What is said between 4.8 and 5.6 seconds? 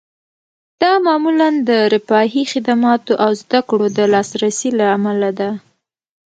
امله ده